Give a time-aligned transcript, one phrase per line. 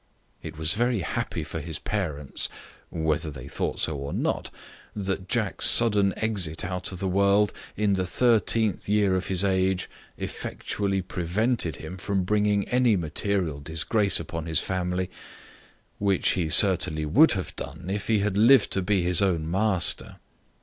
[0.41, 2.49] It was very happy for his parents
[2.89, 4.49] (whether they thought so or not)
[4.95, 9.87] that Jack's sudden exit out of the world, in the thirteenth year of his age,
[10.17, 15.11] effectually prevented him from bringing any material disgrace upon his family;
[15.99, 20.17] which he certainly would have done, if he had lived to be his own master.